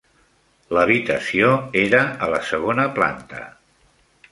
[0.77, 1.51] L'habitació
[1.83, 3.45] era a la segona planta.